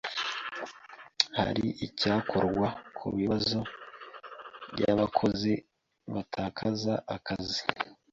Hari 1.39 1.65
icyakorwa 1.85 2.67
ku 2.97 3.05
bibazo 3.17 3.59
by’abakozi 4.73 5.53
batakaza 6.13 6.93
akazi? 7.15 7.61